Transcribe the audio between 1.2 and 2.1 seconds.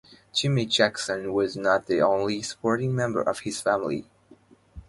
was not the